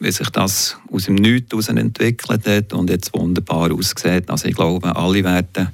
wie 0.00 0.10
sich 0.10 0.30
das 0.30 0.78
aus 0.90 1.04
dem 1.04 1.16
Nichts 1.16 1.52
heraus 1.52 1.68
entwickelt 1.68 2.46
hat 2.46 2.72
und 2.72 2.88
jetzt 2.88 3.12
wunderbar 3.12 3.70
aussieht. 3.72 4.30
Also 4.30 4.48
ich 4.48 4.54
glaube, 4.54 4.96
alle 4.96 5.22
werden 5.22 5.68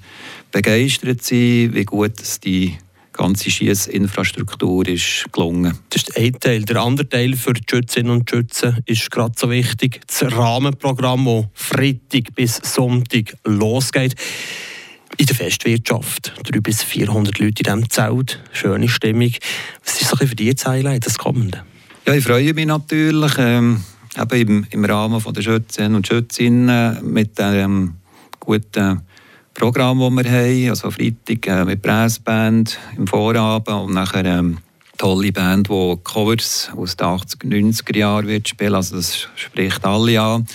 begeistert 0.51 1.23
sein, 1.23 1.71
wie 1.73 1.85
gut 1.85 2.21
die 2.45 2.77
ganze 3.13 3.51
Schiessinfrastruktur 3.51 4.89
ist 4.89 5.27
gelungen. 5.31 5.79
Das 5.91 6.03
ist 6.03 6.17
ein 6.17 6.33
Teil. 6.41 6.63
Der 6.63 6.83
andere 6.83 7.09
Teil 7.09 7.37
für 7.37 7.53
die 7.53 7.63
Schützinnen 7.69 8.11
und 8.11 8.29
Schützen 8.29 8.79
ist 8.87 9.09
gerade 9.11 9.35
so 9.37 9.51
wichtig. 9.51 10.01
Das 10.07 10.33
Rahmenprogramm, 10.33 11.27
das 11.27 11.45
Freitag 11.55 12.35
bis 12.35 12.57
Sonntag 12.57 13.37
losgeht 13.45 14.17
in 15.21 15.27
der 15.27 15.37
Festwirtschaft. 15.37 16.33
300 16.45 16.63
bis 16.63 16.83
400 16.83 17.39
Leute 17.39 17.63
in 17.63 17.65
diesem 17.65 17.91
Zelt. 17.91 18.41
Schöne 18.53 18.89
Stimmung. 18.89 19.33
Was 19.85 20.01
ist 20.01 20.17
für 20.17 20.35
dich 20.35 20.55
das 20.55 20.67
Highlight, 20.67 21.05
das 21.05 21.19
Kommende? 21.19 21.63
Ja, 22.07 22.15
ich 22.15 22.25
freue 22.25 22.55
mich 22.55 22.67
natürlich, 22.67 23.33
ähm, 23.37 23.85
eben 24.19 24.49
im, 24.49 24.67
im 24.71 24.85
Rahmen 24.87 25.23
der 25.23 25.43
Schützen 25.43 25.95
und 25.95 26.07
Schützinnen 26.07 26.99
mit 27.13 27.39
dem 27.39 27.97
guten 28.41 29.03
Programm, 29.53 30.01
das 30.01 30.25
wir 30.25 30.33
haben. 30.33 30.71
Also 30.71 30.91
Freitag 30.91 31.47
äh, 31.47 31.65
mit 31.67 31.83
Brassband 31.83 32.79
im 32.97 33.07
Vorabend 33.07 33.89
und 33.89 33.93
nachher 33.93 34.25
ähm, 34.25 34.57
tolle 34.97 35.33
Band, 35.33 35.69
die 35.69 35.99
Covers 36.03 36.71
aus 36.75 36.97
den 36.97 37.07
80er, 37.07 37.45
90er 37.45 37.99
Jahren 37.99 38.27
wird 38.27 38.49
spielen. 38.49 38.75
Also 38.75 38.97
das 38.97 39.29
spricht 39.37 39.85
alle 39.85 40.19
an. 40.19 40.47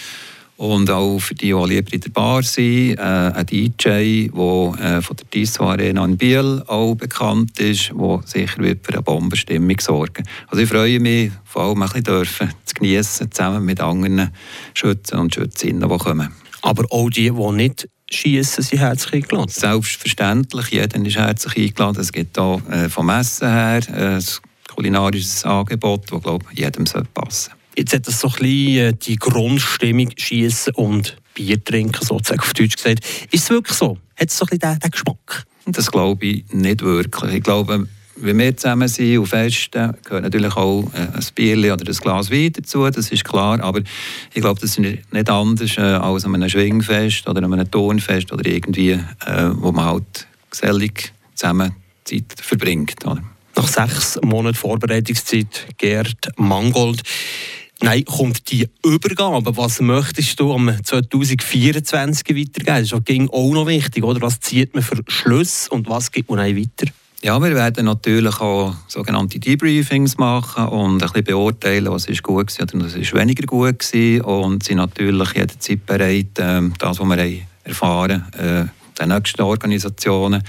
Und 0.57 0.89
auch 0.89 1.19
für 1.19 1.35
die, 1.35 1.47
die 1.47 1.51
lieber 1.51 1.93
in 1.93 1.99
der 1.99 2.09
Bar 2.11 2.43
sind, 2.43 2.97
äh, 2.97 3.01
ein 3.01 3.45
DJ, 3.45 4.29
der 4.29 4.73
äh, 4.79 5.01
von 5.01 5.17
der 5.17 5.29
Tissot 5.29 5.67
Arena 5.67 6.05
in 6.05 6.17
Biel 6.17 6.63
auch 6.67 6.95
bekannt 6.95 7.59
ist, 7.59 7.91
der 7.91 8.21
sicher 8.25 8.59
wird 8.59 8.85
für 8.85 8.93
eine 8.93 9.01
Bombenstimmung 9.01 9.77
sorgen 9.81 10.23
Also 10.47 10.63
ich 10.63 10.69
freue 10.69 10.99
mich, 11.01 11.31
vor 11.43 11.63
allem 11.63 11.81
ein 11.81 11.87
bisschen 11.89 12.03
dürfen, 12.05 12.49
zu 12.63 12.75
genießen, 12.75 13.31
zusammen 13.31 13.65
mit 13.65 13.81
anderen 13.81 14.31
Schützen 14.73 15.19
und 15.19 15.35
Schützinnen, 15.35 15.89
die 15.89 15.97
kommen. 15.97 16.29
Aber 16.61 16.85
auch 16.89 17.09
die, 17.09 17.31
die 17.31 17.51
nicht 17.51 17.89
schießen, 18.09 18.63
sind 18.63 18.79
herzlich 18.79 19.23
eingeladen? 19.23 19.49
Selbstverständlich, 19.49 20.69
jeder 20.69 21.05
ist 21.05 21.17
herzlich 21.17 21.57
eingeladen. 21.57 21.99
Es 21.99 22.13
gibt 22.13 22.39
auch 22.39 22.61
äh, 22.69 22.87
vom 22.87 23.09
Essen 23.09 23.49
her 23.49 23.81
äh, 23.89 24.15
ein 24.15 24.23
kulinarisches 24.73 25.43
Angebot, 25.43 26.11
das 26.11 26.21
glaube 26.21 26.45
jedem 26.53 26.85
passen 26.85 27.03
sollte. 27.13 27.64
Jetzt 27.77 27.93
hat 27.93 28.07
das 28.07 28.19
so 28.19 28.27
ein 28.27 28.33
bisschen 28.33 28.77
äh, 28.77 28.93
die 28.93 29.15
Grundstimmung 29.17 30.09
schießen 30.15 30.73
und 30.75 31.17
Bier 31.33 31.61
trinken, 31.63 32.05
sozusagen 32.05 32.39
auf 32.39 32.53
Deutsch 32.53 32.77
gesagt. 32.77 33.05
Ist 33.31 33.43
es 33.43 33.49
wirklich 33.49 33.77
so? 33.77 33.97
Hat 34.15 34.29
es 34.29 34.37
so 34.37 34.45
ein 34.45 34.57
bisschen 34.57 34.71
den, 34.71 34.79
den 34.79 34.91
Geschmack? 34.91 35.45
Das 35.65 35.91
glaube 35.91 36.25
ich 36.25 36.45
nicht 36.53 36.81
wirklich. 36.81 37.33
Ich 37.33 37.43
glaube, 37.43 37.87
wenn 38.17 38.37
wir 38.37 38.55
zusammen 38.55 38.87
sind 38.87 39.17
und 39.17 39.27
festen, 39.27 39.93
gehört 40.05 40.23
natürlich 40.23 40.55
auch 40.55 40.83
äh, 40.93 40.99
ein 40.99 41.25
Bier 41.35 41.73
oder 41.73 41.85
ein 41.85 41.95
Glas 41.95 42.31
Wein 42.31 42.53
dazu, 42.53 42.89
das 42.89 43.11
ist 43.11 43.25
klar. 43.25 43.59
Aber 43.61 43.81
ich 44.33 44.41
glaube, 44.41 44.59
das 44.61 44.77
ist 44.77 44.79
nicht 44.79 45.29
anders 45.29 45.77
äh, 45.77 45.81
als 45.81 46.23
an 46.23 46.35
einem 46.35 46.49
Schwingfest 46.49 47.27
oder 47.27 47.43
an 47.43 47.53
einem 47.53 47.69
Tonfest 47.69 48.31
oder 48.31 48.49
irgendwie, 48.49 48.99
wo 49.55 49.71
man 49.71 49.85
halt 49.85 50.27
gesellig 50.49 51.11
zusammen 51.33 51.75
Zeit 52.05 52.35
verbringt. 52.37 53.05
Nach 53.55 53.67
sechs 53.67 54.19
Monaten 54.21 54.55
Vorbereitungszeit, 54.55 55.67
Gerd 55.77 56.29
Mangold. 56.37 57.01
Nein, 57.81 58.05
kommt 58.05 58.51
die 58.51 58.67
Übergabe. 58.83 59.57
Was 59.57 59.81
möchtest 59.81 60.39
du 60.39 60.53
am 60.53 60.71
2024 60.83 62.29
weitergeben? 62.29 62.65
Das 62.65 62.81
ist 62.81 62.93
auch 62.93 63.53
noch 63.53 63.67
wichtig, 63.67 64.03
oder? 64.03 64.21
Was 64.21 64.39
zieht 64.39 64.73
man 64.73 64.83
für 64.83 65.03
Schluss 65.07 65.67
und 65.67 65.89
was 65.89 66.11
gibt 66.11 66.29
man 66.29 66.39
weiter? 66.39 66.91
Ja, 67.21 67.41
wir 67.41 67.55
werden 67.55 67.85
natürlich 67.85 68.39
auch 68.39 68.75
sogenannte 68.87 69.39
Debriefings 69.39 70.17
machen 70.17 70.67
und 70.67 70.93
ein 70.93 70.97
bisschen 70.99 71.23
beurteilen, 71.23 71.91
was 71.91 72.05
ist 72.05 72.21
gut 72.21 72.57
war 72.59 72.75
oder 72.75 72.85
was 72.85 72.95
ist 72.95 73.13
weniger 73.13 73.45
gut 73.47 73.93
war 73.93 74.27
und 74.27 74.63
sind 74.63 74.77
natürlich 74.77 75.33
jederzeit 75.33 75.85
bereit, 75.85 76.37
ähm, 76.37 76.73
das, 76.77 76.99
was 76.99 77.09
wir 77.09 77.41
erfahren 77.63 78.25
haben, 78.37 78.67
äh, 78.67 78.67
den 78.99 79.09
nächsten 79.09 79.41
Organisationen 79.41 80.43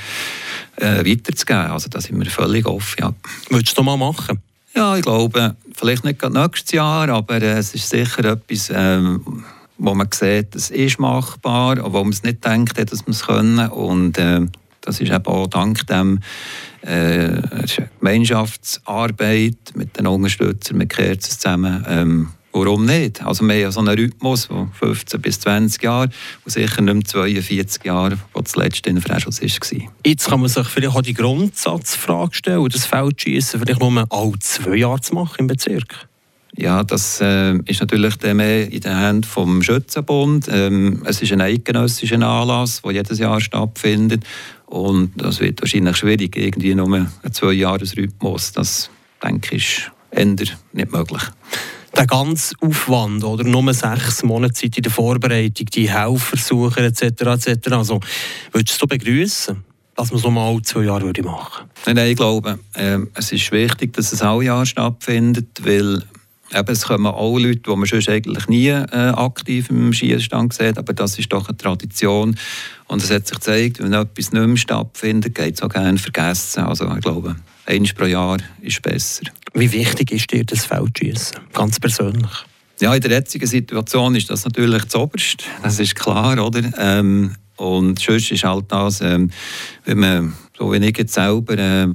äh, 0.76 1.04
weiterzugeben. 1.04 1.70
Also 1.70 1.88
da 1.88 2.00
sind 2.00 2.18
wir 2.18 2.30
völlig 2.30 2.66
offen. 2.66 2.96
Ja. 3.00 3.14
Würdest 3.48 3.76
du 3.78 3.82
mal 3.82 3.96
machen? 3.96 4.38
Ja, 4.76 4.94
ich 4.94 5.02
glaube, 5.02 5.56
vielleicht 5.74 6.04
nicht 6.04 6.18
gerade 6.18 6.38
nächstes 6.38 6.72
Jahr, 6.72 7.08
aber 7.08 7.40
äh, 7.40 7.56
es 7.56 7.74
ist 7.74 7.88
sicher 7.88 8.26
etwas, 8.26 8.70
ähm, 8.70 9.42
wo 9.78 9.94
man 9.94 10.08
sieht, 10.12 10.54
es 10.54 10.68
ist 10.70 10.98
machbar, 10.98 11.78
wo 11.82 12.04
man 12.04 12.12
es 12.12 12.22
nicht 12.22 12.44
denkt, 12.44 12.76
dass 12.76 13.06
man 13.06 13.12
es 13.12 13.24
können. 13.24 13.70
Und 13.70 14.18
äh, 14.18 14.42
das 14.82 15.00
ist 15.00 15.10
eben 15.10 15.24
auch 15.24 15.46
dank 15.46 15.86
dem 15.86 16.20
äh, 16.82 17.40
Gemeinschaftsarbeit 18.00 19.56
mit 19.74 19.98
den 19.98 20.06
Unterstützern, 20.06 20.76
mit 20.76 20.90
Kerzen 20.90 21.30
zusammen 21.30 21.82
ähm, 21.88 22.28
Warum 22.58 22.86
nicht? 22.86 23.22
Also 23.22 23.44
wir 23.44 23.52
haben 23.52 23.60
ja 23.60 23.70
so 23.70 23.80
einen 23.80 23.98
Rhythmus 23.98 24.46
von 24.46 24.72
15 24.72 25.20
bis 25.20 25.40
20 25.40 25.82
Jahren 25.82 26.10
und 26.42 26.50
sicher 26.50 26.80
nicht 26.80 26.94
mehr 26.94 27.04
42 27.04 27.84
Jahre, 27.84 28.16
wo 28.32 28.40
das 28.40 28.56
letzte 28.56 28.88
in 28.88 28.98
Freischutz 29.02 29.42
war. 29.42 29.92
Jetzt 30.06 30.26
kann 30.26 30.40
man 30.40 30.48
sich 30.48 30.66
vielleicht 30.66 30.96
auch 30.96 31.02
die 31.02 31.12
Grundsatzfrage 31.12 32.34
stellen, 32.34 32.66
das 32.70 32.86
Feldschießen 32.86 33.60
vielleicht 33.60 33.80
nur 33.80 34.06
alle 34.08 34.38
zwei 34.38 34.76
Jahre 34.76 35.02
zu 35.02 35.14
machen 35.14 35.36
im 35.40 35.46
Bezirk. 35.48 36.08
Ja, 36.56 36.82
das 36.82 37.20
äh, 37.20 37.58
ist 37.66 37.80
natürlich 37.80 38.22
mehr 38.22 38.72
in 38.72 38.80
den 38.80 38.98
Händen 38.98 39.24
vom 39.24 39.62
Schützenbund. 39.62 40.48
Ähm, 40.50 41.02
es 41.04 41.20
ist 41.20 41.32
ein 41.32 41.42
eidgenössischer 41.42 42.22
Anlass, 42.22 42.80
der 42.80 42.92
jedes 42.92 43.18
Jahr 43.18 43.42
stattfindet. 43.42 44.24
Und 44.64 45.12
das 45.20 45.40
wird 45.40 45.60
wahrscheinlich 45.60 45.98
schwierig, 45.98 46.34
irgendwie 46.34 46.74
nur 46.74 46.86
einen 46.86 47.10
Zwei-Jahres-Rhythmus. 47.30 48.52
Das, 48.52 48.88
denke 49.22 49.56
ich, 49.56 49.90
ist 50.10 50.18
eher 50.18 50.24
nicht 50.24 50.56
möglich 50.72 51.22
der 51.96 52.06
ganze 52.06 52.54
Aufwand 52.60 53.24
oder 53.24 53.44
nur 53.44 53.72
sechs 53.72 54.22
Monate 54.22 54.54
Zeit 54.54 54.76
in 54.76 54.82
der 54.82 54.92
Vorbereitung, 54.92 55.66
die 55.66 55.90
Helfersuche 55.90 56.80
etc. 56.80 57.02
etc. 57.02 57.72
Also, 57.72 58.00
würdest 58.52 58.80
du 58.80 58.86
begrüßen? 58.86 59.64
dass 59.96 60.10
man 60.10 60.20
es 60.20 60.28
mal 60.28 60.62
zwei 60.62 60.82
Jahre 60.82 61.04
würde 61.04 61.22
machen 61.22 61.64
Nein, 61.86 61.96
nein, 61.96 62.10
ich 62.10 62.16
glaube, 62.16 62.58
äh, 62.74 62.98
es 63.14 63.32
ist 63.32 63.50
wichtig, 63.50 63.94
dass 63.94 64.12
es 64.12 64.20
alle 64.20 64.44
Jahre 64.44 64.66
stattfindet, 64.66 65.46
weil 65.62 66.02
eben, 66.54 66.68
es 66.68 66.84
kommen 66.84 67.06
auch 67.06 67.38
Leute, 67.38 67.60
die 67.60 67.70
man 67.70 67.86
sonst 67.86 68.08
eigentlich 68.08 68.46
nie 68.48 68.68
äh, 68.68 68.84
aktiv 68.92 69.70
im 69.70 69.92
Schießstand 69.92 70.52
sieht, 70.52 70.78
aber 70.78 70.92
das 70.92 71.18
ist 71.18 71.32
doch 71.32 71.48
eine 71.48 71.56
Tradition 71.56 72.36
und 72.88 73.02
es 73.02 73.10
hat 73.10 73.26
sich 73.26 73.38
gezeigt, 73.38 73.78
wenn 73.82 73.92
etwas 73.92 74.32
nicht 74.32 74.46
mehr 74.46 74.56
stattfindet, 74.56 75.34
geht 75.34 75.54
es 75.54 75.62
auch 75.62 75.68
gerne 75.68 75.98
vergessen. 75.98 76.64
Also 76.64 76.92
ich 76.94 77.00
glaube, 77.00 77.36
eins 77.66 77.92
pro 77.92 78.04
Jahr 78.04 78.38
ist 78.62 78.82
besser. 78.82 79.24
Wie 79.54 79.70
wichtig 79.72 80.12
ist 80.12 80.32
dir 80.32 80.44
das 80.44 80.64
Feldschießen, 80.64 81.38
ganz 81.52 81.80
persönlich? 81.80 82.30
Ja, 82.80 82.94
in 82.94 83.00
der 83.00 83.10
jetzigen 83.10 83.46
Situation 83.46 84.14
ist 84.14 84.28
das 84.28 84.44
natürlich 84.44 84.84
das 84.84 84.94
Oberste, 84.96 85.44
das 85.62 85.80
ist 85.80 85.94
klar, 85.94 86.44
oder? 86.44 86.62
Ähm, 86.78 87.34
und 87.56 87.98
sonst 87.98 88.30
ist 88.30 88.44
halt 88.44 88.66
das, 88.68 89.00
ähm, 89.00 89.30
wenn 89.86 89.98
man, 89.98 90.34
so 90.58 90.72
wie 90.72 90.76
ich 90.76 90.98
jetzt 90.98 91.14
selber, 91.14 91.56
äh, 91.56 91.88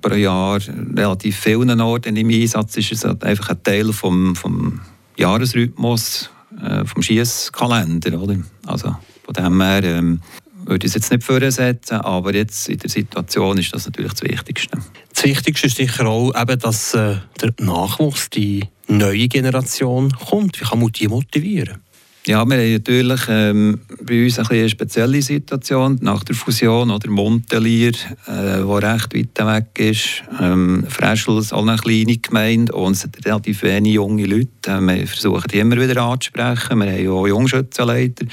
pro 0.00 0.14
Jahr 0.14 0.60
relativ 0.96 1.38
vielen 1.38 1.80
Orten 1.80 2.16
im 2.16 2.28
Einsatz 2.28 2.76
ist, 2.76 2.90
ist 2.90 2.98
es 2.98 3.04
halt 3.04 3.22
einfach 3.22 3.50
ein 3.50 3.62
Teil 3.62 3.92
vom, 3.92 4.34
vom 4.34 4.80
Jahresrhythmus, 5.16 6.30
äh, 6.60 6.84
vom 6.84 7.02
Schießkalender, 7.02 8.20
oder? 8.20 8.36
Also 8.66 8.96
von 9.24 9.34
dem 9.34 9.60
her 9.60 9.84
ähm, 9.84 10.20
würde 10.66 10.86
ich 10.86 10.90
es 10.90 10.94
jetzt 10.94 11.10
nicht 11.10 11.24
vorsetzen, 11.24 12.00
aber 12.00 12.34
jetzt 12.34 12.68
in 12.68 12.78
der 12.78 12.90
Situation 12.90 13.58
ist 13.58 13.72
das 13.72 13.86
natürlich 13.86 14.12
das 14.12 14.22
Wichtigste. 14.22 14.78
Das 15.14 15.24
Wichtigste 15.24 15.66
ist 15.68 15.76
sicher 15.76 16.06
auch, 16.06 16.32
eben, 16.40 16.58
dass 16.58 16.94
äh, 16.94 17.16
der 17.40 17.54
Nachwuchs, 17.60 18.28
die 18.30 18.64
neue 18.88 19.28
Generation 19.28 20.12
kommt. 20.12 20.60
Wie 20.60 20.64
kann 20.64 20.80
man 20.80 20.92
die 20.92 21.08
motivieren? 21.08 21.82
Ja, 22.26 22.44
wir 22.44 22.56
haben 22.56 22.72
natürlich 22.72 23.20
ähm, 23.28 23.80
bei 24.02 24.24
uns 24.24 24.40
ein 24.40 24.46
eine 24.48 24.68
spezielle 24.68 25.22
Situation 25.22 25.96
nach 26.02 26.24
der 26.24 26.34
Fusion 26.34 26.90
oder 26.90 27.08
Montelier, 27.08 27.92
äh, 28.26 28.64
wo 28.64 28.74
recht 28.78 29.14
weit 29.14 29.46
weg 29.46 29.78
ist. 29.78 30.24
Ähm, 30.40 30.84
ist 30.88 31.52
auch 31.52 31.62
eine 31.62 31.76
kleine 31.76 32.16
Gemeinde 32.16 32.72
und 32.72 32.94
es 32.94 33.02
sind 33.02 33.24
relativ 33.24 33.62
wenige 33.62 33.94
junge 33.94 34.26
Leute. 34.26 34.48
Äh, 34.66 34.80
wir 34.80 35.06
versuchen 35.06 35.44
die 35.52 35.60
immer 35.60 35.80
wieder 35.80 36.02
anzusprechen. 36.02 36.80
Wir 36.80 36.90
haben 36.90 37.08
auch 37.10 37.28
Jungschützenleiter. 37.28 38.26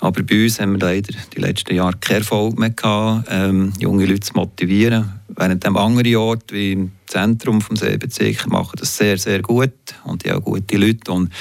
Aber 0.00 0.22
bei 0.22 0.44
uns 0.44 0.60
haben 0.60 0.72
wir 0.72 0.80
leider 0.80 1.14
die 1.34 1.40
letzten 1.40 1.74
Jahre 1.74 1.96
keinen 1.98 2.18
Erfolg 2.18 2.58
mehr 2.58 2.70
gehabt, 2.70 3.28
ähm, 3.30 3.72
junge 3.78 4.06
Leute 4.06 4.20
zu 4.20 4.34
motivieren. 4.34 5.20
Während 5.28 5.64
dem 5.64 5.76
anderen 5.76 6.16
Ort, 6.16 6.52
wie 6.52 6.72
im 6.72 6.92
Zentrum 7.06 7.60
des 7.60 7.80
Seebezirks, 7.80 8.46
machen 8.46 8.76
das 8.78 8.96
sehr, 8.96 9.18
sehr 9.18 9.42
gut 9.42 9.72
und 10.04 10.24
die 10.24 10.30
haben 10.30 10.40
auch 10.40 10.44
gute 10.44 10.76
Leute. 10.76 11.12
Und 11.12 11.32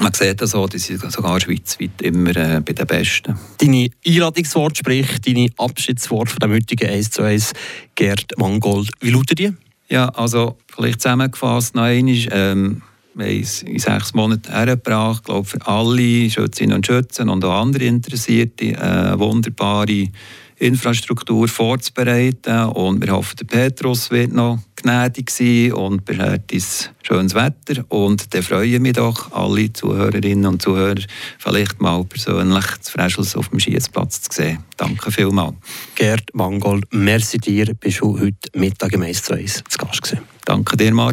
man 0.00 0.12
sieht 0.12 0.40
das 0.40 0.54
auch, 0.54 0.68
die 0.68 0.78
sind 0.78 1.00
sogar 1.10 1.40
schweizweit 1.40 2.02
immer 2.02 2.36
äh, 2.36 2.60
bei 2.60 2.72
den 2.72 2.86
Besten. 2.86 3.38
Deine 3.58 3.88
Einladungswort, 4.06 4.78
sprich 4.78 5.20
deine 5.20 5.48
Abschiedswort 5.56 6.28
von 6.30 6.38
dem 6.40 6.52
heutigen 6.52 6.88
1 6.88 7.10
zu 7.10 7.22
1, 7.22 7.52
Gerd 7.94 8.32
Mangold, 8.36 8.90
wie 9.00 9.10
lautet 9.10 9.38
die? 9.38 9.52
Ja, 9.88 10.08
also 10.08 10.56
vielleicht 10.74 11.02
zusammengefasst 11.02 11.74
noch 11.74 11.82
einmal, 11.82 12.26
ähm, 12.30 12.82
wir 13.14 13.26
haben 13.26 13.40
es 13.40 13.62
in 13.62 13.78
sechs 13.78 14.14
Monaten 14.14 14.52
hergebracht, 14.52 15.20
ich 15.20 15.24
glaube 15.24 15.46
für 15.46 15.66
alle 15.66 16.30
Schützinnen 16.30 16.76
und 16.76 16.86
Schützen 16.86 17.28
und 17.28 17.44
auch 17.44 17.60
andere 17.62 17.84
Interessierte 17.84 18.80
eine 18.80 19.18
wunderbare 19.18 20.08
Infrastruktur 20.56 21.48
vorzubereiten 21.48 22.64
und 22.66 23.04
wir 23.04 23.12
hoffen, 23.12 23.36
der 23.36 23.44
Petrus 23.44 24.10
wird 24.10 24.32
noch 24.32 24.60
gnädig 24.76 25.30
sein 25.30 25.72
und 25.72 26.04
beschert 26.04 26.52
uns 26.52 26.90
schönes 27.02 27.34
Wetter 27.34 27.84
und 27.88 28.32
dann 28.32 28.42
freue 28.42 28.68
ich 28.68 28.80
mich 28.80 28.94
doch, 28.94 29.32
alle 29.32 29.72
Zuhörerinnen 29.72 30.46
und 30.46 30.62
Zuhörer 30.62 31.02
vielleicht 31.38 31.80
mal 31.80 32.04
persönlich 32.04 32.64
zu 32.80 32.92
Freschels 32.92 33.36
auf 33.36 33.48
dem 33.48 33.60
Schießplatz 33.60 34.22
zu 34.22 34.42
sehen. 34.42 34.58
Danke 34.76 35.10
vielmals. 35.10 35.54
Gerd 35.96 36.34
Mangold, 36.34 36.84
merci 36.92 37.38
dir, 37.38 37.74
bist 37.74 38.00
du 38.00 38.18
heute 38.18 38.50
Mittag 38.54 38.92
im 38.92 39.02
1 39.02 39.22
zu 39.22 39.34
1 39.34 39.64
zu 39.68 39.78
Gast 39.78 40.02
gewesen. 40.02 40.22
Danke 40.44 40.76
dir, 40.76 40.94
Martin. 40.94 41.02